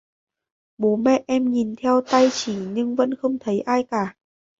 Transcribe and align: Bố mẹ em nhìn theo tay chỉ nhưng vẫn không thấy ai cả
Bố 0.77 0.95
mẹ 0.97 1.23
em 1.27 1.51
nhìn 1.51 1.75
theo 1.75 2.01
tay 2.01 2.29
chỉ 2.31 2.55
nhưng 2.71 2.95
vẫn 2.95 3.13
không 3.15 3.39
thấy 3.39 3.59
ai 3.61 3.83
cả 3.91 4.15